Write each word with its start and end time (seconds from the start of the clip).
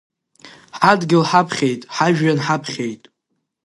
Ҳадгьыл 0.79 1.23
ҳаԥхьеит, 1.29 1.81
ҳажәҩан 1.95 2.39
ҳаԥхьеит… 2.45 3.03